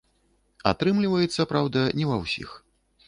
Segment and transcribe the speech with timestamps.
[0.71, 2.49] Атрымліваецца, праўда, не ва ўсіх.